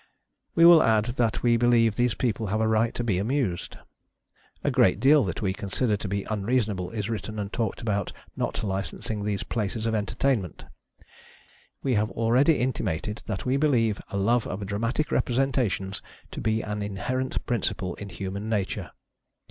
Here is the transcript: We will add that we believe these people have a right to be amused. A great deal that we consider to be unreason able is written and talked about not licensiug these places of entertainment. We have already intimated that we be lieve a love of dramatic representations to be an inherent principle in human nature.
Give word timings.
We 0.55 0.65
will 0.65 0.81
add 0.81 1.05
that 1.21 1.43
we 1.43 1.57
believe 1.57 1.95
these 1.95 2.15
people 2.15 2.47
have 2.47 2.59
a 2.59 2.67
right 2.67 2.91
to 2.95 3.03
be 3.03 3.19
amused. 3.19 3.77
A 4.63 4.71
great 4.71 4.99
deal 4.99 5.23
that 5.25 5.43
we 5.43 5.53
consider 5.53 5.95
to 5.97 6.07
be 6.07 6.23
unreason 6.23 6.71
able 6.71 6.89
is 6.89 7.07
written 7.07 7.37
and 7.37 7.53
talked 7.53 7.83
about 7.83 8.11
not 8.35 8.55
licensiug 8.63 9.23
these 9.23 9.43
places 9.43 9.85
of 9.85 9.93
entertainment. 9.93 10.65
We 11.83 11.93
have 11.93 12.09
already 12.09 12.59
intimated 12.59 13.21
that 13.27 13.45
we 13.45 13.57
be 13.57 13.67
lieve 13.67 14.01
a 14.09 14.17
love 14.17 14.47
of 14.47 14.65
dramatic 14.65 15.11
representations 15.11 16.01
to 16.31 16.41
be 16.41 16.63
an 16.63 16.81
inherent 16.81 17.45
principle 17.45 17.93
in 17.97 18.09
human 18.09 18.49
nature. 18.49 18.89